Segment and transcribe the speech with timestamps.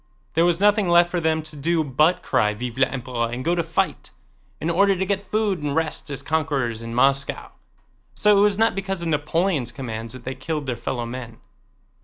[0.33, 3.61] There was nothing left for them to do but cry "Vive l'Empereur!" and go to
[3.61, 4.09] fight,
[4.59, 7.51] in order to get food and rest as conquerors in Moscow.
[8.15, 11.37] So it was not because of Napoleon's commands that they killed their fellow men.